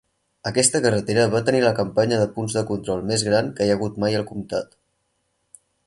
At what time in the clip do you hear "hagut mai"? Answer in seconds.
3.79-4.21